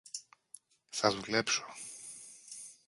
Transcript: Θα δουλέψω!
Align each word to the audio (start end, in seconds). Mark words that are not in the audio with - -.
Θα 0.89 1.11
δουλέψω! 1.15 1.65